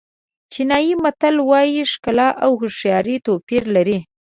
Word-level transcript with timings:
چینایي 0.51 0.93
متل 1.03 1.35
وایي 1.49 1.81
ښکلا 1.91 2.29
او 2.43 2.51
هوښیاري 2.61 3.17
توپیر 3.25 3.63
لري. 3.75 3.99